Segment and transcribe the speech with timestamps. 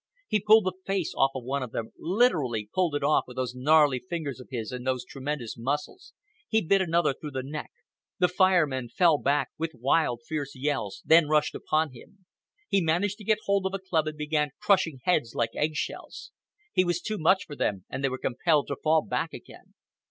[0.27, 3.99] He pulled the face off one of them, literally pulled it off with those gnarly
[3.99, 6.13] fingers of his and those tremendous muscles.
[6.49, 7.69] He bit another through the neck.
[8.17, 12.25] The Fire Men fell back with wild fierce yells, then rushed upon him.
[12.67, 16.31] He managed to get hold of a club and began crushing heads like eggshells.
[16.73, 19.75] He was too much for them, and they were compelled to fall back again.